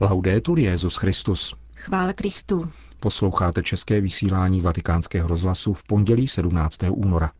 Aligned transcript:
Laudetur 0.00 0.58
Jezus 0.58 0.96
Christus. 0.96 1.54
Chvála 1.76 2.12
Kristu. 2.12 2.70
Posloucháte 3.00 3.62
české 3.62 4.00
vysílání 4.00 4.60
Vatikánského 4.60 5.28
rozhlasu 5.28 5.72
v 5.72 5.84
pondělí 5.84 6.28
17. 6.28 6.78
února. 6.90 7.30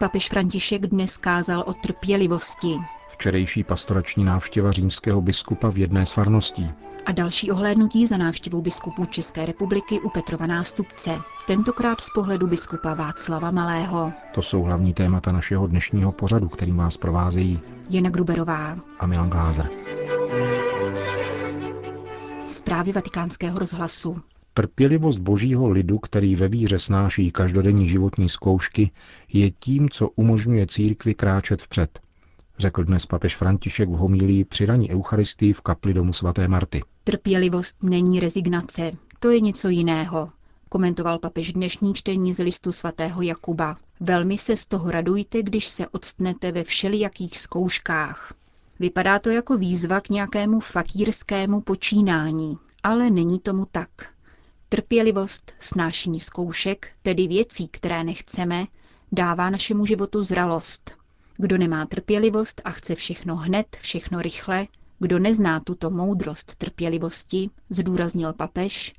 Papež 0.00 0.28
František 0.28 0.86
dnes 0.86 1.16
kázal 1.16 1.64
o 1.66 1.72
trpělivosti. 1.72 2.76
Včerejší 3.08 3.64
pastorační 3.64 4.24
návštěva 4.24 4.72
římského 4.72 5.20
biskupa 5.20 5.70
v 5.70 5.78
jedné 5.78 6.06
z 6.06 6.12
farností. 6.12 6.70
A 7.08 7.12
další 7.12 7.50
ohlédnutí 7.50 8.06
za 8.06 8.16
návštěvou 8.16 8.62
biskupů 8.62 9.04
České 9.04 9.46
republiky 9.46 10.00
u 10.00 10.10
Petrova 10.10 10.46
nástupce. 10.46 11.10
Tentokrát 11.46 12.00
z 12.00 12.10
pohledu 12.14 12.46
biskupa 12.46 12.94
Václava 12.94 13.50
Malého. 13.50 14.12
To 14.34 14.42
jsou 14.42 14.62
hlavní 14.62 14.94
témata 14.94 15.32
našeho 15.32 15.66
dnešního 15.66 16.12
pořadu, 16.12 16.48
kterým 16.48 16.76
vás 16.76 16.96
provázejí 16.96 17.60
Jena 17.90 18.10
Gruberová 18.10 18.78
a 18.98 19.06
Milan 19.06 19.30
Glázer. 19.30 19.70
Zprávy 22.46 22.92
vatikánského 22.92 23.58
rozhlasu. 23.58 24.20
Trpělivost 24.54 25.18
božího 25.18 25.68
lidu, 25.68 25.98
který 25.98 26.36
ve 26.36 26.48
víře 26.48 26.78
snáší 26.78 27.30
každodenní 27.30 27.88
životní 27.88 28.28
zkoušky, 28.28 28.90
je 29.32 29.50
tím, 29.50 29.88
co 29.90 30.08
umožňuje 30.08 30.66
církvi 30.66 31.14
kráčet 31.14 31.62
vpřed, 31.62 32.00
řekl 32.58 32.84
dnes 32.84 33.06
papež 33.06 33.36
František 33.36 33.88
v 33.88 33.92
homílii 33.92 34.44
při 34.44 34.66
raní 34.66 34.90
Eucharistii 34.90 35.52
v 35.52 35.60
kapli 35.60 35.94
domu 35.94 36.12
svaté 36.12 36.48
Marty. 36.48 36.82
Trpělivost 37.04 37.82
není 37.82 38.20
rezignace, 38.20 38.92
to 39.18 39.30
je 39.30 39.40
něco 39.40 39.68
jiného, 39.68 40.30
komentoval 40.68 41.18
papež 41.18 41.52
dnešní 41.52 41.94
čtení 41.94 42.34
z 42.34 42.38
listu 42.42 42.72
svatého 42.72 43.22
Jakuba. 43.22 43.76
Velmi 44.00 44.38
se 44.38 44.56
z 44.56 44.66
toho 44.66 44.90
radujte, 44.90 45.42
když 45.42 45.66
se 45.66 45.88
odstnete 45.88 46.52
ve 46.52 46.64
všelijakých 46.64 47.38
zkouškách. 47.38 48.34
Vypadá 48.80 49.18
to 49.18 49.30
jako 49.30 49.56
výzva 49.58 50.00
k 50.00 50.08
nějakému 50.08 50.60
fakírskému 50.60 51.60
počínání, 51.60 52.58
ale 52.82 53.10
není 53.10 53.38
tomu 53.38 53.66
tak. 53.72 53.90
Trpělivost, 54.68 55.52
snášení 55.60 56.20
zkoušek, 56.20 56.90
tedy 57.02 57.26
věcí, 57.26 57.68
které 57.68 58.04
nechceme, 58.04 58.66
dává 59.12 59.50
našemu 59.50 59.86
životu 59.86 60.24
zralost. 60.24 60.97
Kdo 61.40 61.58
nemá 61.58 61.86
trpělivost 61.86 62.62
a 62.64 62.70
chce 62.70 62.94
všechno 62.94 63.36
hned, 63.36 63.66
všechno 63.80 64.22
rychle, 64.22 64.66
kdo 64.98 65.18
nezná 65.18 65.60
tuto 65.60 65.90
moudrost 65.90 66.56
trpělivosti, 66.56 67.50
zdůraznil 67.70 68.32
papež, 68.32 68.94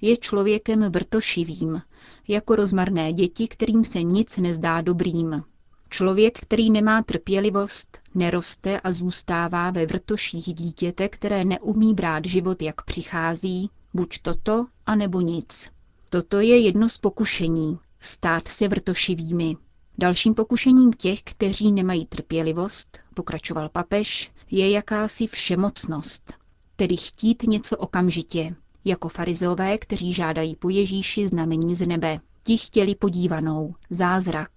je 0.00 0.16
člověkem 0.16 0.92
vrtošivým, 0.92 1.82
jako 2.28 2.56
rozmarné 2.56 3.12
děti, 3.12 3.48
kterým 3.48 3.84
se 3.84 4.02
nic 4.02 4.36
nezdá 4.36 4.80
dobrým. 4.80 5.42
Člověk, 5.88 6.38
který 6.40 6.70
nemá 6.70 7.02
trpělivost, 7.02 8.00
neroste 8.14 8.80
a 8.80 8.92
zůstává 8.92 9.70
ve 9.70 9.86
vrtoších 9.86 10.54
dítěte, 10.54 11.08
které 11.08 11.44
neumí 11.44 11.94
brát 11.94 12.24
život, 12.24 12.62
jak 12.62 12.84
přichází, 12.84 13.70
buď 13.94 14.18
toto, 14.22 14.66
anebo 14.86 15.20
nic. 15.20 15.70
Toto 16.10 16.40
je 16.40 16.58
jedno 16.58 16.88
z 16.88 16.98
pokušení, 16.98 17.78
stát 18.00 18.48
se 18.48 18.68
vrtošivými. 18.68 19.56
Dalším 19.98 20.34
pokušením 20.34 20.92
těch, 20.92 21.22
kteří 21.22 21.72
nemají 21.72 22.06
trpělivost, 22.06 22.98
pokračoval 23.14 23.68
papež, 23.68 24.32
je 24.50 24.70
jakási 24.70 25.26
všemocnost, 25.26 26.34
tedy 26.76 26.96
chtít 26.96 27.42
něco 27.42 27.76
okamžitě, 27.76 28.54
jako 28.84 29.08
farizové, 29.08 29.78
kteří 29.78 30.12
žádají 30.12 30.56
po 30.56 30.68
Ježíši 30.68 31.28
znamení 31.28 31.74
z 31.74 31.86
nebe. 31.86 32.20
Ti 32.42 32.58
chtěli 32.58 32.94
podívanou, 32.94 33.74
zázrak. 33.90 34.50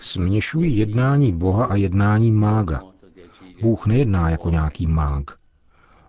Směšují 0.00 0.76
jednání 0.76 1.32
Boha 1.32 1.64
a 1.66 1.74
jednání 1.74 2.32
mága. 2.32 2.82
Bůh 3.62 3.86
nejedná 3.86 4.30
jako 4.30 4.50
nějaký 4.50 4.86
mág. 4.86 5.30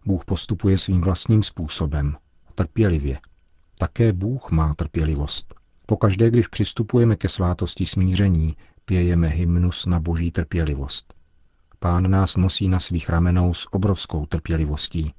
Bůh 0.06 0.26
postupuje 0.26 0.78
svým 0.78 1.02
vlastním 1.02 1.44
způsobem, 1.44 2.18
trpělivě. 2.56 3.20
Také 3.78 4.14
Bůh 4.14 4.52
má 4.52 4.74
trpělivost. 4.74 5.62
Pokaždé, 5.86 6.30
když 6.30 6.48
přistupujeme 6.48 7.16
ke 7.16 7.30
svátosti 7.30 7.86
smíření, 7.86 8.56
pějeme 8.86 9.28
hymnus 9.28 9.86
na 9.86 10.00
boží 10.00 10.32
trpělivost. 10.32 11.14
Pán 11.80 12.12
nás 12.12 12.38
nosí 12.38 12.68
na 12.68 12.80
svých 12.80 13.10
ramenou 13.10 13.54
s 13.54 13.74
obrovskou 13.74 14.26
trpělivostí. 14.26 15.14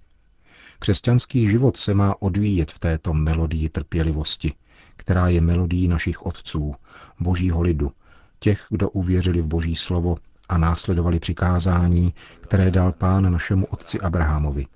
Křesťanský 0.79 1.51
život 1.51 1.77
se 1.77 1.95
má 1.95 2.23
odvíjet 2.23 2.71
v 2.71 2.79
této 2.79 3.15
melodii 3.15 3.69
trpělivosti, 3.69 4.55
která 4.97 5.29
je 5.29 5.41
melodií 5.41 5.89
našich 5.89 6.27
otců, 6.27 6.75
božího 7.21 7.63
lidu, 7.63 7.93
těch, 8.39 8.67
kdo 8.71 8.91
uvěřili 8.91 9.41
v 9.41 9.49
boží 9.49 9.77
slovo 9.77 10.17
a 10.49 10.59
následovali 10.59 11.21
přikázání, 11.21 12.15
které 12.41 12.71
dal 12.71 12.93
pán 12.93 13.33
našemu 13.33 13.67
otci 13.67 14.01
Abrahamovi. 14.01 14.67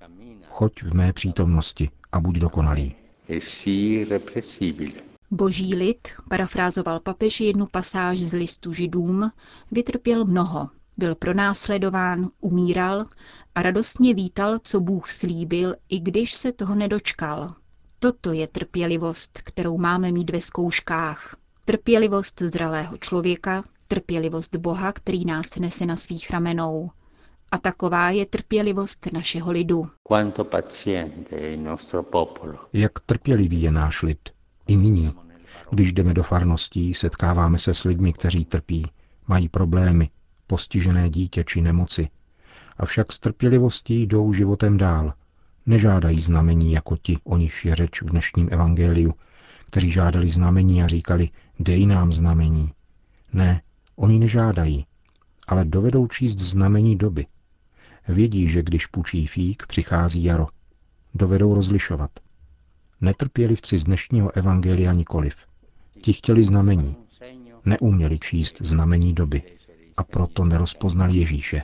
Choď 0.49 0.83
v 0.83 0.95
mé 0.95 1.13
přítomnosti 1.13 1.91
a 2.13 2.21
buď 2.21 2.39
dokonalý. 2.39 2.95
Boží 5.31 5.75
lid, 5.75 6.09
parafrázoval 6.29 7.01
papež 7.01 7.41
jednu 7.41 7.67
pasáž 7.67 8.19
z 8.19 8.33
listu 8.33 8.73
židům, 8.73 9.33
vytrpěl 9.71 10.25
mnoho, 10.25 10.69
byl 10.97 11.15
pronásledován, 11.15 12.29
umíral 12.41 13.07
a 13.55 13.63
radostně 13.63 14.15
vítal, 14.15 14.59
co 14.63 14.81
Bůh 14.81 15.11
slíbil, 15.11 15.75
i 15.89 16.01
když 16.01 16.35
se 16.35 16.53
toho 16.53 16.75
nedočkal. 16.75 17.55
Toto 17.99 18.33
je 18.33 18.47
trpělivost, 18.47 19.41
kterou 19.45 19.79
máme 19.79 20.13
mít 20.13 20.31
ve 20.31 20.41
zkouškách. 20.41 21.37
Trpělivost 21.65 22.43
zralého 22.43 22.99
člověka, 22.99 23.65
trpělivost 23.89 24.57
Boha, 24.57 24.93
který 24.93 25.25
nás 25.25 25.57
nese 25.57 25.87
na 25.87 25.97
svých 25.97 26.31
ramenou. 26.31 26.91
A 27.51 27.59
taková 27.59 28.11
je 28.11 28.27
trpělivost 28.27 29.13
našeho 29.13 29.53
lidu. 29.53 29.87
Jak 32.73 33.01
trpělivý 33.07 33.63
je 33.63 33.71
náš 33.71 34.03
lid. 34.03 34.19
I 34.69 34.77
nyní, 34.77 35.13
když 35.71 35.93
jdeme 35.93 36.15
do 36.15 36.23
farností, 36.23 36.95
setkáváme 36.95 37.59
se 37.59 37.75
s 37.75 37.85
lidmi, 37.85 38.13
kteří 38.13 38.45
trpí, 38.45 38.87
mají 39.27 39.49
problémy, 39.49 40.11
postižené 40.47 41.11
dítě 41.11 41.45
či 41.45 41.61
nemoci. 41.61 42.09
Avšak 42.77 43.13
s 43.13 43.19
trpělivostí 43.19 44.07
jdou 44.07 44.33
životem 44.33 44.77
dál. 44.77 45.15
Nežádají 45.67 46.21
znamení 46.21 46.73
jako 46.73 46.97
ti, 46.97 47.19
o 47.25 47.37
nich 47.37 47.65
je 47.65 47.75
řeč 47.75 48.03
v 48.03 48.11
dnešním 48.11 48.49
evangeliu, 48.51 49.15
kteří 49.67 49.91
žádali 49.91 50.31
znamení 50.31 50.83
a 50.83 50.87
říkali, 50.87 51.29
dej 51.61 51.87
nám 51.87 52.13
znamení. 52.13 52.73
Ne, 53.33 53.63
oni 53.97 54.19
nežádají, 54.19 54.87
ale 55.47 55.65
dovedou 55.65 56.07
číst 56.07 56.39
znamení 56.39 56.97
doby. 56.97 57.27
Vědí, 58.09 58.49
že 58.49 58.63
když 58.63 58.87
pučí 58.87 59.27
fík, 59.27 59.67
přichází 59.67 60.25
jaro. 60.25 60.47
Dovedou 61.15 61.55
rozlišovat. 61.55 62.11
Netrpělivci 63.01 63.79
z 63.79 63.85
dnešního 63.85 64.37
evangelia 64.37 64.93
nikoliv. 64.93 65.35
Ti 66.03 66.13
chtěli 66.13 66.45
znamení. 66.45 66.97
Neuměli 67.65 68.19
číst 68.19 68.63
znamení 68.63 69.13
doby 69.13 69.43
a 69.97 70.05
proto 70.05 70.45
nerozpoznali 70.45 71.17
Ježíše. 71.17 71.63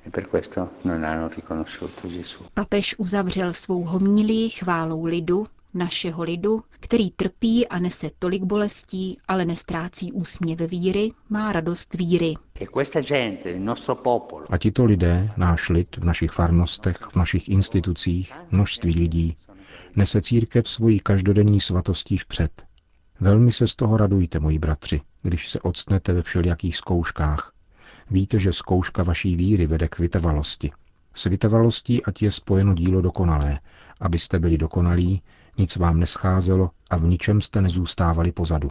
Papež 2.54 2.94
uzavřel 2.98 3.52
svou 3.52 3.84
homílii 3.84 4.50
chválou 4.50 5.04
lidu, 5.04 5.46
našeho 5.74 6.22
lidu, 6.22 6.62
který 6.80 7.10
trpí 7.10 7.68
a 7.68 7.78
nese 7.78 8.10
tolik 8.18 8.42
bolestí, 8.42 9.18
ale 9.28 9.44
nestrácí 9.44 10.12
úsměv 10.12 10.60
víry, 10.60 11.12
má 11.28 11.52
radost 11.52 11.94
víry. 11.94 12.34
A 14.50 14.58
tito 14.58 14.84
lidé, 14.84 15.30
náš 15.36 15.68
lid 15.68 15.96
v 15.96 16.04
našich 16.04 16.30
farnostech, 16.30 16.96
v 16.96 17.16
našich 17.16 17.48
institucích, 17.48 18.32
množství 18.50 18.94
lidí, 18.94 19.36
nese 19.96 20.20
církev 20.20 20.68
svojí 20.68 21.00
každodenní 21.00 21.60
svatostí 21.60 22.16
vpřed. 22.16 22.64
Velmi 23.20 23.52
se 23.52 23.68
z 23.68 23.74
toho 23.74 23.96
radujte, 23.96 24.40
moji 24.40 24.58
bratři, 24.58 25.00
když 25.22 25.50
se 25.50 25.60
odstnete 25.60 26.12
ve 26.12 26.22
všelijakých 26.22 26.76
zkouškách. 26.76 27.52
Víte, 28.10 28.38
že 28.38 28.52
zkouška 28.52 29.02
vaší 29.02 29.36
víry 29.36 29.66
vede 29.66 29.88
k 29.88 29.98
vytrvalosti. 29.98 30.70
S 31.14 31.24
vytrvalostí 31.24 32.04
ať 32.04 32.22
je 32.22 32.32
spojeno 32.32 32.74
dílo 32.74 33.00
dokonalé, 33.00 33.60
abyste 34.00 34.38
byli 34.38 34.58
dokonalí, 34.58 35.22
nic 35.58 35.76
vám 35.76 36.00
nescházelo 36.00 36.70
a 36.90 36.96
v 36.96 37.04
ničem 37.04 37.40
jste 37.40 37.62
nezůstávali 37.62 38.32
pozadu. 38.32 38.70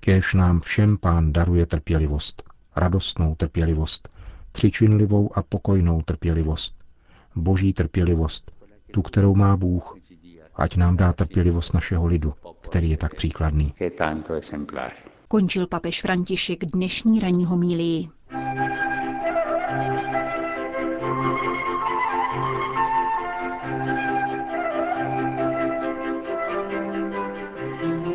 Kéž 0.00 0.34
nám 0.34 0.60
všem 0.60 0.96
pán 0.96 1.32
daruje 1.32 1.66
trpělivost, 1.66 2.42
radostnou 2.76 3.34
trpělivost, 3.34 4.08
přičinlivou 4.52 5.38
a 5.38 5.42
pokojnou 5.42 6.02
trpělivost, 6.02 6.84
boží 7.34 7.72
trpělivost, 7.72 8.52
tu, 8.92 9.02
kterou 9.02 9.34
má 9.34 9.56
Bůh, 9.56 9.96
ať 10.56 10.76
nám 10.76 10.96
dá 10.96 11.12
trpělivost 11.12 11.74
našeho 11.74 12.06
lidu, 12.06 12.34
který 12.60 12.90
je 12.90 12.96
tak 12.96 13.14
příkladný. 13.14 13.74
Končil 15.28 15.66
papež 15.66 16.02
František 16.02 16.64
dnešní 16.64 17.20
ranní 17.20 17.44
homílii. 17.44 18.08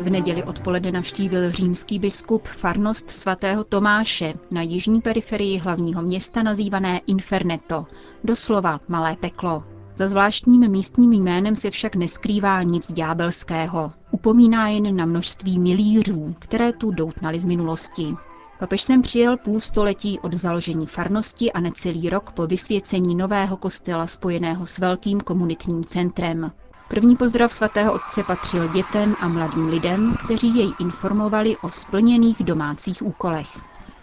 V 0.02 0.10
neděli 0.10 0.44
odpoledne 0.44 0.92
navštívil 0.92 1.50
římský 1.52 1.98
biskup 1.98 2.44
farnost 2.46 3.10
svatého 3.10 3.64
Tomáše 3.64 4.34
na 4.50 4.62
jižní 4.62 5.00
periferii 5.00 5.58
hlavního 5.58 6.02
města 6.02 6.42
nazývané 6.42 7.00
Inferneto, 7.06 7.86
doslova 8.24 8.80
malé 8.88 9.16
peklo. 9.16 9.71
Za 9.96 10.08
zvláštním 10.08 10.70
místním 10.70 11.12
jménem 11.12 11.56
se 11.56 11.70
však 11.70 11.96
neskrývá 11.96 12.62
nic 12.62 12.92
ďábelského. 12.92 13.92
Upomíná 14.10 14.68
jen 14.68 14.96
na 14.96 15.06
množství 15.06 15.58
milířů, 15.58 16.34
které 16.38 16.72
tu 16.72 16.90
doutnaly 16.90 17.38
v 17.38 17.46
minulosti. 17.46 18.14
Papež 18.58 18.82
sem 18.82 19.02
přijel 19.02 19.36
půl 19.36 19.60
století 19.60 20.18
od 20.18 20.34
založení 20.34 20.86
farnosti 20.86 21.52
a 21.52 21.60
necelý 21.60 22.10
rok 22.10 22.30
po 22.30 22.46
vysvěcení 22.46 23.14
nového 23.14 23.56
kostela 23.56 24.06
spojeného 24.06 24.66
s 24.66 24.78
velkým 24.78 25.20
komunitním 25.20 25.84
centrem. 25.84 26.52
První 26.88 27.16
pozdrav 27.16 27.52
svatého 27.52 27.92
otce 27.92 28.24
patřil 28.24 28.68
dětem 28.68 29.14
a 29.20 29.28
mladým 29.28 29.68
lidem, 29.68 30.14
kteří 30.18 30.56
jej 30.56 30.74
informovali 30.78 31.56
o 31.56 31.70
splněných 31.70 32.44
domácích 32.44 33.02
úkolech. 33.02 33.48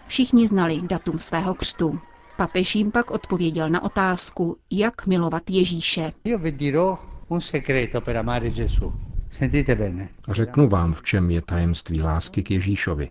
Všichni 0.06 0.46
znali 0.46 0.82
datum 0.82 1.18
svého 1.18 1.54
křtu. 1.54 2.00
Papež 2.40 2.74
jim 2.74 2.92
pak 2.92 3.10
odpověděl 3.10 3.70
na 3.70 3.82
otázku, 3.82 4.56
jak 4.70 5.06
milovat 5.06 5.42
Ježíše. 5.50 6.12
Řeknu 10.28 10.68
vám, 10.68 10.92
v 10.92 11.02
čem 11.02 11.30
je 11.30 11.42
tajemství 11.42 12.02
lásky 12.02 12.42
k 12.42 12.50
Ježíšovi. 12.50 13.10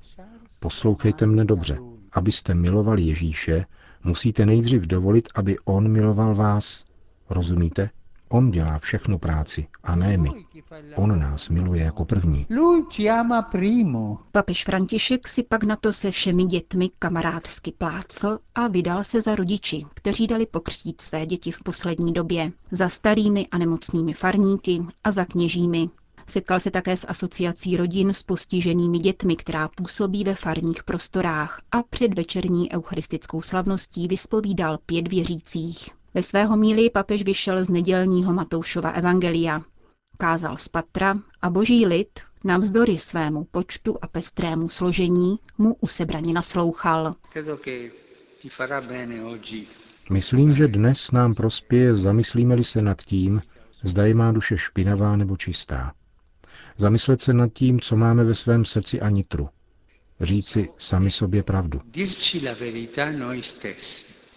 Poslouchejte 0.59 1.25
mne 1.25 1.45
dobře. 1.45 1.79
Abyste 2.11 2.53
milovali 2.53 3.01
Ježíše, 3.01 3.65
musíte 4.03 4.45
nejdřív 4.45 4.81
dovolit, 4.81 5.29
aby 5.35 5.57
on 5.65 5.87
miloval 5.87 6.35
vás. 6.35 6.85
Rozumíte? 7.29 7.89
On 8.29 8.51
dělá 8.51 8.79
všechnu 8.79 9.19
práci 9.19 9.67
a 9.83 9.95
ne 9.95 10.17
my. 10.17 10.29
On 10.95 11.19
nás 11.19 11.49
miluje 11.49 11.83
jako 11.83 12.05
první. 12.05 12.45
Papež 14.31 14.63
František 14.65 15.27
si 15.27 15.43
pak 15.43 15.63
na 15.63 15.75
to 15.75 15.93
se 15.93 16.11
všemi 16.11 16.45
dětmi 16.45 16.89
kamarádsky 16.99 17.71
plácl 17.71 18.39
a 18.55 18.67
vydal 18.67 19.03
se 19.03 19.21
za 19.21 19.35
rodiči, 19.35 19.85
kteří 19.93 20.27
dali 20.27 20.45
pokřtít 20.45 21.01
své 21.01 21.25
děti 21.25 21.51
v 21.51 21.63
poslední 21.63 22.13
době, 22.13 22.51
za 22.71 22.89
starými 22.89 23.47
a 23.51 23.57
nemocnými 23.57 24.13
farníky 24.13 24.81
a 25.03 25.11
za 25.11 25.25
kněžími. 25.25 25.89
Setkal 26.27 26.59
se 26.59 26.71
také 26.71 26.97
s 26.97 27.07
asociací 27.07 27.77
rodin 27.77 28.13
s 28.13 28.23
postiženými 28.23 28.99
dětmi, 28.99 29.35
která 29.35 29.67
působí 29.67 30.23
ve 30.23 30.35
farních 30.35 30.83
prostorách 30.83 31.61
a 31.71 31.83
před 31.83 32.13
večerní 32.13 32.71
eucharistickou 32.71 33.41
slavností 33.41 34.07
vyspovídal 34.07 34.77
pět 34.85 35.07
věřících. 35.07 35.99
Ve 36.13 36.23
svého 36.23 36.57
míli 36.57 36.89
papež 36.89 37.23
vyšel 37.23 37.65
z 37.65 37.69
nedělního 37.69 38.33
Matoušova 38.33 38.89
evangelia. 38.89 39.61
Kázal 40.17 40.57
z 40.57 40.67
patra 40.69 41.17
a 41.41 41.50
boží 41.50 41.85
lid, 41.85 42.19
navzdory 42.44 42.97
svému 42.97 43.44
počtu 43.44 43.97
a 44.01 44.07
pestrému 44.07 44.69
složení, 44.69 45.39
mu 45.57 45.75
usebraně 45.79 46.33
naslouchal. 46.33 47.13
Myslím, 50.09 50.56
že 50.56 50.67
dnes 50.67 51.11
nám 51.11 51.33
prospěje, 51.35 51.95
zamyslíme-li 51.95 52.63
se 52.63 52.81
nad 52.81 53.01
tím, 53.01 53.41
zda 53.83 54.05
je 54.05 54.13
má 54.13 54.31
duše 54.31 54.57
špinavá 54.57 55.15
nebo 55.15 55.38
čistá. 55.38 55.94
Zamyslet 56.77 57.21
se 57.21 57.33
nad 57.33 57.53
tím, 57.53 57.79
co 57.79 57.95
máme 57.97 58.23
ve 58.23 58.35
svém 58.35 58.65
srdci 58.65 59.01
a 59.01 59.09
nitru. 59.09 59.50
Říci 60.21 60.69
sami 60.77 61.12
sobě 61.12 61.44
pravdu. 61.44 61.81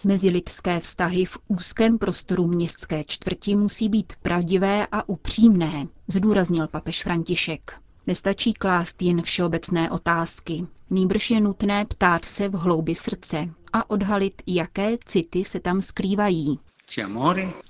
Mezilidské 0.05 0.79
vztahy 0.79 1.25
v 1.25 1.37
úzkém 1.47 1.97
prostoru 1.97 2.47
městské 2.47 3.03
čtvrti 3.07 3.55
musí 3.55 3.89
být 3.89 4.13
pravdivé 4.21 4.87
a 4.91 5.09
upřímné, 5.09 5.87
zdůraznil 6.07 6.67
papež 6.67 7.03
František. 7.03 7.73
Nestačí 8.07 8.53
klást 8.53 9.01
jen 9.01 9.21
všeobecné 9.21 9.91
otázky. 9.91 10.67
Nýbrž 10.89 11.31
je 11.31 11.41
nutné 11.41 11.85
ptát 11.85 12.25
se 12.25 12.49
v 12.49 12.53
hloubi 12.53 12.95
srdce 12.95 13.49
a 13.73 13.89
odhalit, 13.89 14.41
jaké 14.47 14.97
city 15.05 15.43
se 15.43 15.59
tam 15.59 15.81
skrývají. 15.81 16.59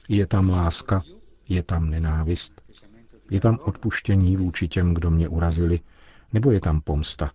Je 0.09 0.27
tam 0.27 0.49
láska, 0.49 1.03
je 1.49 1.63
tam 1.63 1.89
nenávist, 1.89 2.61
je 3.31 3.39
tam 3.39 3.59
odpuštění 3.63 4.37
vůči 4.37 4.67
těm, 4.67 4.93
kdo 4.93 5.11
mě 5.11 5.27
urazili, 5.27 5.79
nebo 6.33 6.51
je 6.51 6.59
tam 6.59 6.81
pomsta? 6.81 7.31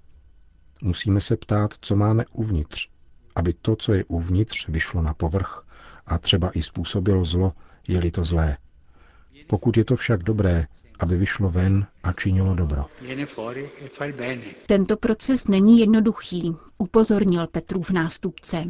Musíme 0.83 1.21
se 1.21 1.37
ptát, 1.37 1.75
co 1.81 1.97
máme 1.97 2.25
uvnitř, 2.33 2.89
aby 3.39 3.53
to, 3.63 3.77
co 3.77 3.93
je 3.93 4.05
uvnitř, 4.05 4.69
vyšlo 4.69 5.03
na 5.03 5.15
povrch 5.15 5.65
a 6.07 6.19
třeba 6.19 6.51
i 6.55 6.63
způsobilo 6.63 7.25
zlo, 7.25 7.53
je-li 7.89 8.11
to 8.11 8.25
zlé. 8.25 8.57
Pokud 9.47 9.77
je 9.77 9.85
to 9.85 9.97
však 9.97 10.23
dobré, 10.23 10.67
aby 10.99 11.17
vyšlo 11.17 11.51
ven 11.51 11.87
a 12.03 12.13
činilo 12.13 12.55
dobro. 12.55 12.85
Tento 14.67 14.97
proces 14.97 15.47
není 15.49 15.81
jednoduchý, 15.81 16.57
upozornil 16.79 17.47
Petrův 17.47 17.91
nástupce. 17.91 18.65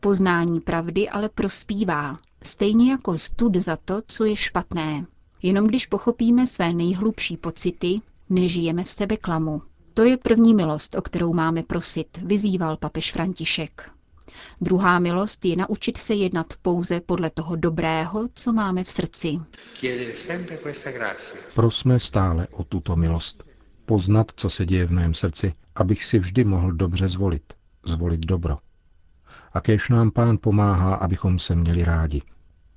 Poznání 0.00 0.60
pravdy 0.60 1.08
ale 1.08 1.28
prospívá, 1.28 2.16
stejně 2.42 2.90
jako 2.90 3.18
stud 3.18 3.56
za 3.56 3.76
to, 3.76 4.02
co 4.06 4.24
je 4.24 4.36
špatné. 4.36 5.06
Jenom 5.42 5.66
když 5.66 5.86
pochopíme 5.86 6.46
své 6.46 6.72
nejhlubší 6.72 7.36
pocity, 7.36 8.00
nežijeme 8.30 8.84
v 8.84 8.90
sebe 8.90 9.16
klamu. 9.16 9.62
To 9.94 10.02
je 10.04 10.16
první 10.16 10.54
milost, 10.54 10.94
o 10.94 11.02
kterou 11.02 11.32
máme 11.32 11.62
prosit, 11.62 12.18
vyzýval 12.24 12.76
papež 12.76 13.12
František. 13.12 13.90
Druhá 14.60 14.98
milost 14.98 15.44
je 15.44 15.56
naučit 15.56 15.96
se 15.96 16.14
jednat 16.14 16.46
pouze 16.62 17.00
podle 17.00 17.30
toho 17.30 17.56
dobrého, 17.56 18.28
co 18.34 18.52
máme 18.52 18.84
v 18.84 18.90
srdci. 18.90 19.38
Prosme 21.54 22.00
stále 22.00 22.46
o 22.48 22.64
tuto 22.64 22.96
milost. 22.96 23.44
Poznat, 23.86 24.32
co 24.36 24.50
se 24.50 24.66
děje 24.66 24.86
v 24.86 24.92
mém 24.92 25.14
srdci, 25.14 25.54
abych 25.74 26.04
si 26.04 26.18
vždy 26.18 26.44
mohl 26.44 26.72
dobře 26.72 27.08
zvolit. 27.08 27.52
Zvolit 27.86 28.20
dobro. 28.20 28.58
A 29.52 29.60
kéž 29.60 29.88
nám 29.88 30.10
pán 30.10 30.38
pomáhá, 30.40 30.94
abychom 30.94 31.38
se 31.38 31.54
měli 31.54 31.84
rádi. 31.84 32.22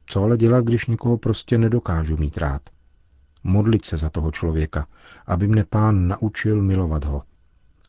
Co 0.06 0.24
ale 0.24 0.38
dělat, 0.38 0.65
když 0.65 0.86
někoho 0.86 1.18
prostě 1.18 1.57
nedokážu 1.57 2.18
mít 2.18 2.38
rád? 2.38 2.62
Modlit 3.44 3.86
se 3.86 3.98
za 3.98 4.09
toho 4.09 4.31
člověka, 4.31 4.88
aby 5.25 5.48
mne 5.48 5.63
pán 5.63 6.07
naučil 6.07 6.62
milovat 6.62 7.06
ho. 7.06 7.24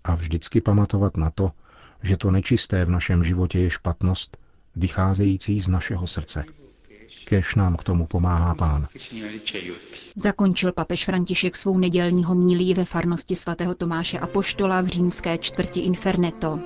A 0.05 0.15
vždycky 0.15 0.61
pamatovat 0.61 1.17
na 1.17 1.31
to, 1.31 1.53
že 2.03 2.17
to 2.17 2.31
nečisté 2.31 2.85
v 2.85 2.91
našem 2.91 3.25
životě 3.25 3.59
je 3.59 3.71
špatnost, 3.71 4.37
vycházející 4.77 5.61
z 5.61 5.69
našeho 5.69 6.07
srdce. 6.07 6.45
Kež 7.25 7.55
nám 7.55 7.77
k 7.77 7.85
tomu 7.85 8.07
pomáhá 8.07 8.55
pán. 8.55 8.87
Zakončil 10.17 10.73
papež 10.73 11.05
František 11.05 11.57
svou 11.57 11.79
nedělní 11.79 12.25
homílí 12.25 12.75
ve 12.75 12.85
farnosti 12.85 13.37
svatého 13.37 13.75
Tomáše 13.75 14.19
Apoštola 14.19 14.81
v 14.81 14.87
římské 14.87 15.39
čtvrti 15.39 15.81
Inferneto. 15.81 16.59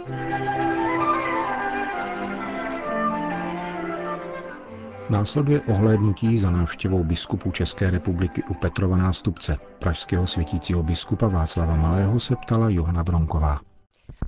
Následuje 5.10 5.60
ohlédnutí 5.60 6.38
za 6.38 6.50
návštěvou 6.50 7.04
biskupu 7.04 7.50
České 7.50 7.90
republiky 7.90 8.42
u 8.48 8.54
Petrova 8.54 8.96
nástupce. 8.96 9.58
Pražského 9.78 10.26
světícího 10.26 10.82
biskupa 10.82 11.28
Václava 11.28 11.76
Malého 11.76 12.20
se 12.20 12.36
ptala 12.36 12.68
Johana 12.68 13.04
Bronková. 13.04 13.60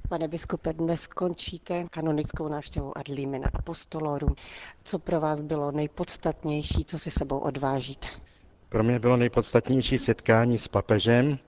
Pane 0.08 0.28
biskupe, 0.28 0.72
dnes 0.72 1.06
končíte 1.06 1.84
kanonickou 1.90 2.48
návštěvu 2.48 2.98
Ad 2.98 3.08
Limina 3.08 3.48
Apostolorum. 3.54 4.34
Co 4.84 4.98
pro 4.98 5.20
vás 5.20 5.40
bylo 5.40 5.70
nejpodstatnější, 5.72 6.84
co 6.84 6.98
si 6.98 7.10
sebou 7.10 7.38
odvážíte? 7.38 8.06
Pro 8.68 8.82
mě 8.84 8.98
bylo 8.98 9.16
nejpodstatnější 9.16 9.98
setkání 9.98 10.58
s 10.58 10.68
papežem. 10.68 11.38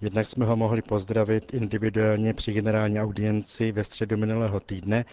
Jednak 0.00 0.26
jsme 0.26 0.46
ho 0.46 0.56
mohli 0.56 0.82
pozdravit 0.82 1.54
individuálně 1.54 2.34
při 2.34 2.52
generální 2.52 3.00
audienci 3.00 3.72
ve 3.72 3.84
středu 3.84 4.16
minulého 4.16 4.60
týdne 4.60 5.04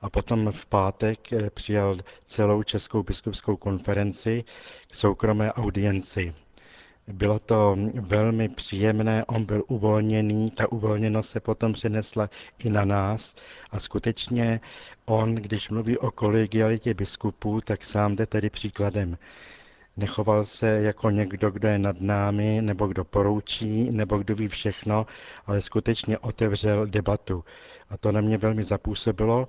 a 0.00 0.10
potom 0.10 0.52
v 0.52 0.66
pátek 0.66 1.32
eh, 1.32 1.50
přijal 1.50 1.96
celou 2.24 2.62
Českou 2.62 3.02
biskupskou 3.02 3.56
konferenci 3.56 4.44
k 4.90 4.94
soukromé 4.94 5.52
audienci. 5.52 6.34
Bylo 7.12 7.38
to 7.38 7.76
velmi 7.94 8.48
příjemné, 8.48 9.24
on 9.24 9.44
byl 9.44 9.64
uvolněný, 9.68 10.50
ta 10.50 10.72
uvolněnost 10.72 11.30
se 11.30 11.40
potom 11.40 11.72
přenesla 11.72 12.30
i 12.58 12.70
na 12.70 12.84
nás 12.84 13.34
a 13.70 13.80
skutečně 13.80 14.60
on, 15.04 15.34
když 15.34 15.70
mluví 15.70 15.98
o 15.98 16.10
kolegialitě 16.10 16.94
biskupů, 16.94 17.60
tak 17.60 17.84
sám 17.84 18.16
jde 18.16 18.26
tedy 18.26 18.50
příkladem. 18.50 19.18
Nechoval 19.96 20.44
se 20.44 20.66
jako 20.68 21.10
někdo, 21.10 21.50
kdo 21.50 21.68
je 21.68 21.78
nad 21.78 22.00
námi, 22.00 22.62
nebo 22.62 22.86
kdo 22.86 23.04
poroučí, 23.04 23.90
nebo 23.90 24.18
kdo 24.18 24.34
ví 24.34 24.48
všechno, 24.48 25.06
ale 25.46 25.60
skutečně 25.60 26.18
otevřel 26.18 26.86
debatu. 26.86 27.44
A 27.90 27.96
to 27.96 28.12
na 28.12 28.20
mě 28.20 28.38
velmi 28.38 28.62
zapůsobilo 28.62 29.48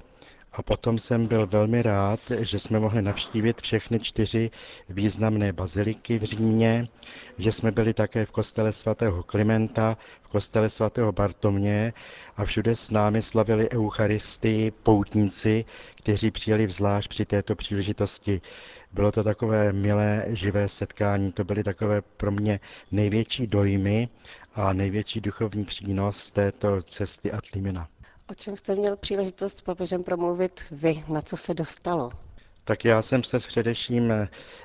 A 0.57 0.61
potom 0.63 0.99
jsem 0.99 1.27
byl 1.27 1.47
velmi 1.47 1.81
rád, 1.81 2.19
že 2.39 2.59
jsme 2.59 2.79
mohli 2.79 3.01
navštívit 3.01 3.61
všechny 3.61 3.99
čtyři 3.99 4.51
významné 4.89 5.53
baziliky 5.53 6.19
v 6.19 6.23
Římě, 6.23 6.87
že 7.37 7.51
jsme 7.51 7.71
byli 7.71 7.93
také 7.93 8.25
v 8.25 8.31
kostele 8.31 8.71
svatého 8.71 9.23
Klimenta, 9.23 9.97
v 10.23 10.27
kostele 10.29 10.69
svatého 10.69 11.11
Bartomě 11.11 11.93
a 12.37 12.45
všude 12.45 12.75
s 12.75 12.89
námi 12.91 13.21
slavili 13.21 13.69
Eucharistii 13.69 14.71
poutníci, 14.71 15.65
kteří 15.95 16.31
přijeli 16.31 16.65
vzlášť 16.67 17.09
při 17.09 17.25
této 17.25 17.55
příležitosti. 17.55 18.41
Bylo 18.93 19.11
to 19.11 19.23
takové 19.23 19.73
milé, 19.73 20.25
živé 20.27 20.67
setkání, 20.67 21.31
to 21.31 21.43
byly 21.43 21.63
takové 21.63 22.01
pro 22.01 22.31
mě 22.31 22.59
největší 22.91 23.47
dojmy 23.47 24.09
a 24.55 24.73
největší 24.73 25.21
duchovní 25.21 25.65
přínos 25.65 26.31
této 26.31 26.81
cesty 26.81 27.31
a 27.31 27.41
Tlimina. 27.51 27.87
O 28.29 28.33
čem 28.33 28.57
jste 28.57 28.75
měl 28.75 28.95
příležitost 28.95 29.57
s 29.57 29.61
papežem 29.61 30.03
promluvit 30.03 30.63
vy? 30.71 31.03
Na 31.07 31.21
co 31.21 31.37
se 31.37 31.53
dostalo? 31.53 32.11
Tak 32.63 32.85
já 32.85 33.01
jsem 33.01 33.23
se 33.23 33.39
především 33.39 34.13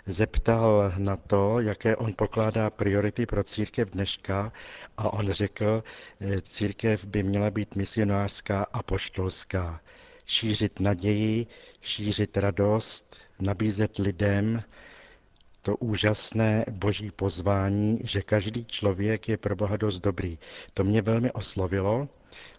zeptal 0.07 0.93
na 0.99 1.17
to, 1.17 1.61
jaké 1.61 1.97
on 1.97 2.13
pokládá 2.17 2.71
priority 2.71 3.27
pro 3.27 3.43
církev 3.43 3.91
dneška 3.91 4.53
a 4.97 5.13
on 5.13 5.33
řekl, 5.33 5.85
církev 6.43 7.05
by 7.05 7.23
měla 7.23 7.51
být 7.51 7.77
misionářská 7.77 8.67
a 8.73 8.83
poštolská. 8.83 9.81
Šířit 10.27 10.81
naději, 10.81 11.47
šířit 11.81 12.37
radost, 12.37 13.17
nabízet 13.41 13.99
lidem 13.99 14.63
to 15.63 15.77
úžasné 15.77 16.65
boží 16.71 17.11
pozvání, 17.11 18.01
že 18.05 18.23
každý 18.23 18.65
člověk 18.65 19.29
je 19.29 19.37
pro 19.37 19.57
Boha 19.57 19.77
dost 19.77 19.99
dobrý. 19.99 20.39
To 20.75 20.85
mě 20.85 21.03
velmi 21.03 21.33
oslovilo 21.33 22.09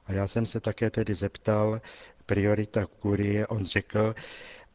a 0.08 0.14
já 0.14 0.28
jsem 0.28 0.46
se 0.46 0.60
také 0.60 0.90
tedy 0.90 1.14
zeptal, 1.16 1.82
priorita 2.26 2.86
kurie, 2.86 3.48
on 3.48 3.66
řekl, 3.66 4.16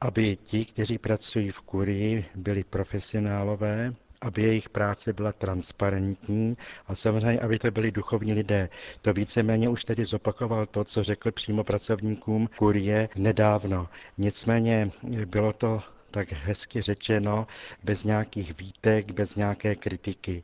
aby 0.00 0.36
ti, 0.36 0.64
kteří 0.64 0.98
pracují 0.98 1.50
v 1.50 1.60
kurii, 1.60 2.24
byli 2.34 2.64
profesionálové, 2.64 3.94
aby 4.20 4.42
jejich 4.42 4.68
práce 4.68 5.12
byla 5.12 5.32
transparentní 5.32 6.56
a 6.86 6.94
samozřejmě, 6.94 7.40
aby 7.40 7.58
to 7.58 7.70
byli 7.70 7.90
duchovní 7.92 8.32
lidé. 8.32 8.68
To 9.02 9.12
víceméně 9.12 9.68
už 9.68 9.84
tedy 9.84 10.04
zopakoval 10.04 10.66
to, 10.66 10.84
co 10.84 11.02
řekl 11.04 11.32
přímo 11.32 11.64
pracovníkům 11.64 12.48
kurie 12.58 13.08
nedávno. 13.16 13.88
Nicméně 14.18 14.90
bylo 15.26 15.52
to 15.52 15.82
tak 16.10 16.32
hezky 16.32 16.82
řečeno, 16.82 17.46
bez 17.82 18.04
nějakých 18.04 18.58
výtek, 18.58 19.12
bez 19.12 19.36
nějaké 19.36 19.74
kritiky. 19.74 20.42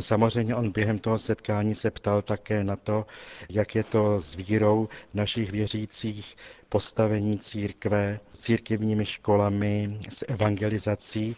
Samozřejmě 0.00 0.54
on 0.54 0.70
během 0.70 0.98
toho 0.98 1.18
setkání 1.18 1.74
se 1.74 1.90
ptal 1.90 2.22
také 2.22 2.64
na 2.64 2.76
to, 2.76 3.06
jak 3.48 3.74
je 3.74 3.84
to 3.84 4.20
s 4.20 4.34
vírou 4.34 4.88
našich 5.14 5.50
věřících, 5.52 6.36
postavení 6.68 7.38
církve, 7.38 8.20
církevními 8.32 9.04
školami, 9.04 9.98
s 10.08 10.24
evangelizací. 10.28 11.36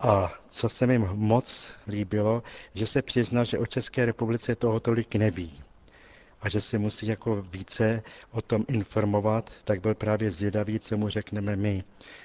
A 0.00 0.34
co 0.48 0.68
se 0.68 0.86
mi 0.86 0.98
moc 0.98 1.74
líbilo, 1.88 2.42
že 2.74 2.86
se 2.86 3.02
přiznal, 3.02 3.44
že 3.44 3.58
o 3.58 3.66
České 3.66 4.06
republice 4.06 4.56
toho 4.56 4.80
tolik 4.80 5.14
neví 5.14 5.62
a 6.42 6.48
že 6.48 6.60
se 6.60 6.78
musí 6.78 7.06
jako 7.06 7.42
více 7.42 8.02
o 8.30 8.42
tom 8.42 8.64
informovat, 8.68 9.50
tak 9.64 9.80
byl 9.80 9.94
právě 9.94 10.30
zvědavý, 10.30 10.78
co 10.78 10.96
mu 10.96 11.08
řekneme 11.08 11.56
my. 11.56 11.84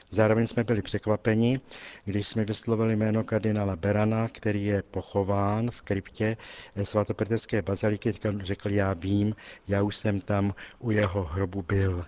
Zároveň 0.09 0.47
jsme 0.47 0.63
byli 0.63 0.81
překvapeni, 0.81 1.62
když 2.05 2.27
jsme 2.27 2.45
vyslovili 2.45 2.95
jméno 2.95 3.24
kardinála 3.24 3.75
Berana, 3.75 4.27
který 4.29 4.65
je 4.65 4.83
pochován 4.83 5.71
v 5.71 5.81
kryptě 5.81 6.38
svatopetrské 6.83 7.62
baziliky, 7.62 8.13
řekl, 8.39 8.69
já 8.69 8.93
vím, 8.93 9.36
já 9.67 9.81
už 9.81 9.95
jsem 9.95 10.21
tam 10.21 10.53
u 10.79 10.91
jeho 10.91 11.24
hrobu 11.24 11.62
byl. 11.62 12.05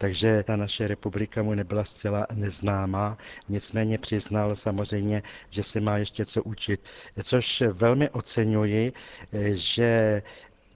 Takže 0.00 0.42
ta 0.42 0.56
naše 0.56 0.88
republika 0.88 1.42
mu 1.42 1.54
nebyla 1.54 1.84
zcela 1.84 2.26
neznámá, 2.34 3.18
nicméně 3.48 3.98
přiznal 3.98 4.54
samozřejmě, 4.54 5.22
že 5.50 5.62
se 5.62 5.80
má 5.80 5.98
ještě 5.98 6.24
co 6.24 6.42
učit. 6.42 6.80
Což 7.22 7.62
velmi 7.72 8.10
oceňuji, 8.10 8.92
že 9.52 10.22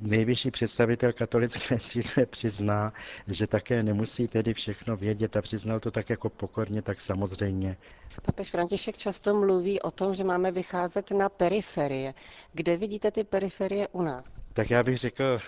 nejvyšší 0.02 0.50
představitel 0.50 1.12
katolické 1.12 1.78
církve 1.78 2.26
přizná, 2.26 2.92
že 3.26 3.46
také 3.46 3.82
nemusí 3.82 4.28
tedy 4.28 4.54
všechno 4.54 4.96
vědět 4.96 5.36
a 5.36 5.42
přiznal 5.42 5.80
to 5.80 5.90
tak 5.90 6.10
jako 6.10 6.28
pokorně, 6.28 6.82
tak 6.82 7.00
samozřejmě. 7.00 7.76
Papež 8.22 8.50
František 8.50 8.96
často 8.96 9.34
mluví 9.34 9.80
o 9.80 9.90
tom, 9.90 10.14
že 10.14 10.24
máme 10.24 10.50
vycházet 10.50 11.10
na 11.10 11.28
periferie. 11.28 12.14
Kde 12.52 12.76
vidíte 12.76 13.10
ty 13.10 13.24
periferie 13.24 13.88
u 13.88 14.02
nás? 14.02 14.24
Tak 14.52 14.70
já 14.70 14.82
bych 14.82 14.98
řekl, 14.98 15.38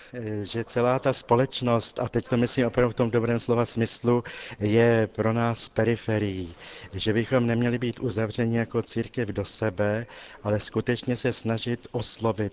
že 0.42 0.64
celá 0.64 0.98
ta 0.98 1.12
společnost, 1.12 1.98
a 1.98 2.08
teď 2.08 2.28
to 2.28 2.36
myslím 2.36 2.66
opravdu 2.66 2.92
v 2.92 2.94
tom 2.94 3.10
dobrém 3.10 3.38
slova 3.38 3.64
smyslu, 3.64 4.24
je 4.60 5.06
pro 5.06 5.32
nás 5.32 5.68
periferií. 5.68 6.54
Že 6.92 7.12
bychom 7.12 7.46
neměli 7.46 7.78
být 7.78 8.00
uzavřeni 8.00 8.56
jako 8.56 8.82
církev 8.82 9.28
do 9.28 9.44
sebe, 9.44 10.06
ale 10.42 10.60
skutečně 10.60 11.16
se 11.16 11.32
snažit 11.32 11.88
oslovit 11.90 12.52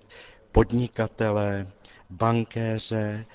podnikatele, 0.51 1.67
bankéře, 2.12 3.25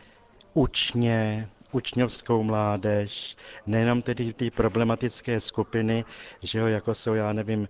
učně, 0.55 1.49
učňovskou 1.77 2.43
mládež, 2.43 3.37
nejenom 3.67 4.03
tedy 4.03 4.33
ty 4.33 4.51
problematické 4.51 5.41
skupiny, 5.41 6.05
že 6.43 6.59
jo, 6.59 6.67
jako 6.67 6.95
jsou, 6.95 7.15
já 7.15 7.33
nevím, 7.33 7.69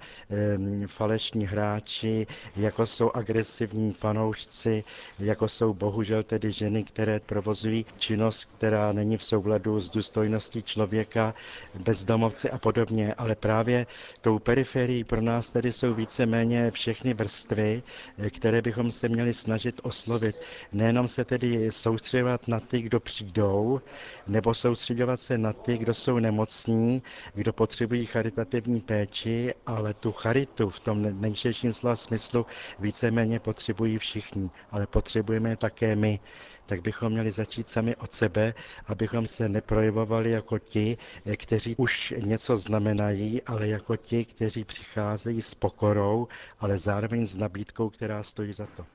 falešní 0.86 1.46
hráči, 1.46 2.26
jako 2.56 2.86
jsou 2.86 3.10
agresivní 3.14 3.92
fanoušci, 3.92 4.84
jako 5.18 5.48
jsou 5.48 5.74
bohužel 5.74 6.22
tedy 6.22 6.52
ženy, 6.52 6.84
které 6.84 7.20
provozují 7.20 7.86
činnost, 7.98 8.44
která 8.58 8.92
není 8.92 9.16
v 9.16 9.22
souladu 9.22 9.80
s 9.80 9.90
důstojností 9.90 10.62
člověka, 10.62 11.34
bezdomovci 11.74 12.50
a 12.50 12.58
podobně, 12.58 13.14
ale 13.14 13.34
právě 13.34 13.86
tou 14.20 14.38
periferií 14.38 15.04
pro 15.04 15.20
nás 15.20 15.48
tedy 15.48 15.72
jsou 15.72 15.94
víceméně 15.94 16.70
všechny 16.70 17.14
vrstvy, 17.14 17.82
které 18.30 18.62
bychom 18.62 18.90
se 18.90 19.08
měli 19.08 19.34
snažit 19.34 19.80
oslovit. 19.82 20.36
Nejenom 20.72 21.08
se 21.08 21.24
tedy 21.24 21.72
soustředovat 21.72 22.48
na 22.48 22.60
ty, 22.60 22.82
kdo 22.82 23.00
přijdou, 23.00 23.80
nebo 24.26 24.54
soustředovat 24.54 25.20
se 25.20 25.38
na 25.38 25.52
ty, 25.52 25.78
kdo 25.78 25.94
jsou 25.94 26.18
nemocní, 26.18 27.02
kdo 27.34 27.52
potřebují 27.52 28.06
charitativní 28.06 28.80
péči, 28.80 29.54
ale 29.66 29.94
tu 29.94 30.12
charitu 30.12 30.68
v 30.70 30.80
tom 30.80 31.20
nejširším 31.20 31.72
slova 31.72 31.96
smyslu 31.96 32.46
víceméně 32.78 33.40
potřebují 33.40 33.98
všichni, 33.98 34.50
ale 34.70 34.86
potřebujeme 34.86 35.56
také 35.56 35.96
my 35.96 36.20
tak 36.66 36.82
bychom 36.82 37.12
měli 37.12 37.32
začít 37.32 37.68
sami 37.68 37.96
od 37.96 38.12
sebe, 38.12 38.54
abychom 38.86 39.26
se 39.26 39.48
neprojevovali 39.48 40.30
jako 40.30 40.58
ti, 40.58 40.96
kteří 41.36 41.76
už 41.76 42.14
něco 42.18 42.56
znamenají, 42.56 43.42
ale 43.42 43.68
jako 43.68 43.96
ti, 43.96 44.24
kteří 44.24 44.64
přicházejí 44.64 45.42
s 45.42 45.54
pokorou, 45.54 46.28
ale 46.60 46.78
zároveň 46.78 47.26
s 47.26 47.36
nabídkou, 47.36 47.90
která 47.90 48.22
stojí 48.22 48.52
za 48.52 48.66
to. 48.66 48.86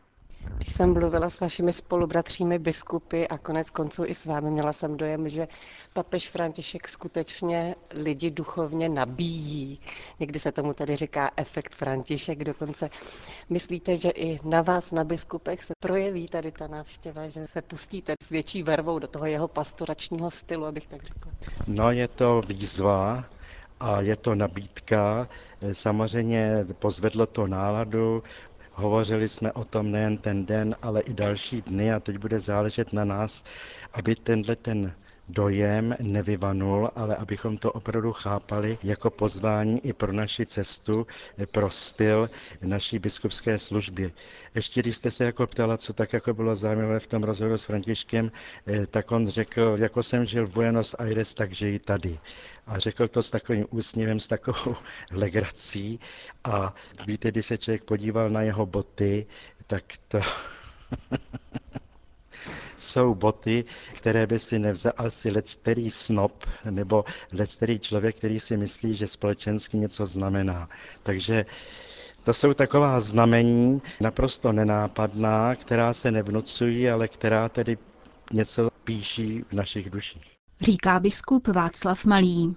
Když 0.57 0.71
jsem 0.71 0.93
mluvila 0.93 1.29
s 1.29 1.39
vašimi 1.39 1.73
spolubratřími 1.73 2.59
biskupy 2.59 3.27
a 3.27 3.37
konec 3.37 3.69
konců 3.69 4.05
i 4.05 4.13
s 4.13 4.25
vámi, 4.25 4.51
měla 4.51 4.73
jsem 4.73 4.97
dojem, 4.97 5.29
že 5.29 5.47
papež 5.93 6.29
František 6.29 6.87
skutečně 6.87 7.75
lidi 7.91 8.31
duchovně 8.31 8.89
nabíjí. 8.89 9.79
Někdy 10.19 10.39
se 10.39 10.51
tomu 10.51 10.73
tedy 10.73 10.95
říká 10.95 11.31
efekt 11.37 11.75
František 11.75 12.43
dokonce. 12.43 12.89
Myslíte, 13.49 13.97
že 13.97 14.09
i 14.09 14.39
na 14.43 14.61
vás, 14.61 14.91
na 14.91 15.03
biskupech, 15.03 15.63
se 15.63 15.73
projeví 15.79 16.27
tady 16.27 16.51
ta 16.51 16.67
návštěva, 16.67 17.27
že 17.27 17.45
se 17.47 17.61
pustíte 17.61 18.13
s 18.23 18.29
větší 18.29 18.63
vervou 18.63 18.99
do 18.99 19.07
toho 19.07 19.25
jeho 19.25 19.47
pastoračního 19.47 20.31
stylu, 20.31 20.65
abych 20.65 20.87
tak 20.87 21.03
řekla? 21.03 21.31
No, 21.67 21.91
je 21.91 22.07
to 22.07 22.41
výzva, 22.47 23.25
a 23.81 24.01
je 24.01 24.15
to 24.15 24.35
nabídka. 24.35 25.27
Samozřejmě 25.73 26.55
pozvedlo 26.79 27.25
to 27.25 27.47
náladu, 27.47 28.23
Hovořili 28.73 29.29
jsme 29.29 29.51
o 29.51 29.65
tom 29.65 29.91
nejen 29.91 30.17
ten 30.17 30.45
den, 30.45 30.75
ale 30.81 31.01
i 31.01 31.13
další 31.13 31.61
dny 31.61 31.93
a 31.93 31.99
teď 31.99 32.17
bude 32.17 32.39
záležet 32.39 32.93
na 32.93 33.05
nás, 33.05 33.43
aby 33.93 34.15
tenhle 34.15 34.55
ten 34.55 34.93
dojem 35.31 35.95
nevyvanul, 36.01 36.91
ale 36.95 37.15
abychom 37.15 37.57
to 37.57 37.71
opravdu 37.71 38.13
chápali 38.13 38.77
jako 38.83 39.09
pozvání 39.09 39.85
i 39.85 39.93
pro 39.93 40.13
naši 40.13 40.45
cestu, 40.45 41.07
pro 41.51 41.69
styl 41.69 42.29
naší 42.63 42.99
biskupské 42.99 43.59
služby. 43.59 44.11
Ještě 44.55 44.81
když 44.81 44.95
jste 44.97 45.11
se 45.11 45.23
jako 45.25 45.47
ptala, 45.47 45.77
co 45.77 45.93
tak 45.93 46.13
jako 46.13 46.33
bylo 46.33 46.55
zajímavé 46.55 46.99
v 46.99 47.07
tom 47.07 47.23
rozhovoru 47.23 47.57
s 47.57 47.63
Františkem, 47.63 48.31
eh, 48.67 48.87
tak 48.87 49.11
on 49.11 49.27
řekl, 49.27 49.75
jako 49.79 50.03
jsem 50.03 50.25
žil 50.25 50.45
v 50.47 50.51
Buenos 50.53 50.95
Aires, 50.99 51.33
tak 51.35 51.51
žiji 51.51 51.79
tady. 51.79 52.19
A 52.67 52.79
řekl 52.79 53.07
to 53.07 53.21
s 53.21 53.29
takovým 53.29 53.65
úsměvem, 53.69 54.19
s 54.19 54.27
takovou 54.27 54.75
legrací. 55.11 55.99
A 56.43 56.73
víte, 57.07 57.31
když 57.31 57.45
se 57.45 57.57
člověk 57.57 57.83
podíval 57.83 58.29
na 58.29 58.41
jeho 58.41 58.65
boty, 58.65 59.25
tak 59.67 59.83
to... 60.07 60.19
jsou 62.81 63.15
boty, 63.15 63.65
které 63.93 64.27
by 64.27 64.39
si 64.39 64.59
nevzal 64.59 64.93
asi 64.97 65.31
lecterý 65.31 65.91
snob 65.91 66.45
nebo 66.69 67.05
lecterý 67.33 67.79
člověk, 67.79 68.15
který 68.15 68.39
si 68.39 68.57
myslí, 68.57 68.95
že 68.95 69.07
společensky 69.07 69.77
něco 69.77 70.05
znamená. 70.05 70.69
Takže 71.03 71.45
to 72.23 72.33
jsou 72.33 72.53
taková 72.53 72.99
znamení 72.99 73.81
naprosto 74.01 74.51
nenápadná, 74.51 75.55
která 75.55 75.93
se 75.93 76.11
nevnucují, 76.11 76.89
ale 76.89 77.07
která 77.07 77.49
tedy 77.49 77.77
něco 78.33 78.69
píší 78.83 79.43
v 79.49 79.53
našich 79.53 79.89
duších. 79.89 80.31
říká 80.61 80.99
biskup 80.99 81.47
Václav 81.47 82.05
Malý. 82.05 82.55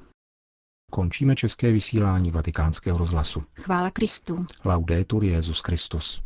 Končíme 0.91 1.35
české 1.37 1.73
vysílání 1.73 2.31
vatikánského 2.31 2.99
rozhlasu. 2.99 3.43
Chvála 3.55 3.91
Kristu. 3.91 4.47
Laudetur 4.65 5.25
Jezus 5.25 5.61
Christus. 5.61 6.23